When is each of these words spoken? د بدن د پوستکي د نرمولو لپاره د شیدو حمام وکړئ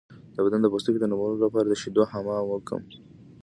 د 0.35 0.37
بدن 0.45 0.59
د 0.61 0.67
پوستکي 0.73 0.99
د 1.01 1.05
نرمولو 1.11 1.43
لپاره 1.45 1.65
د 1.67 1.73
شیدو 1.81 2.03
حمام 2.11 2.43
وکړئ 2.49 2.85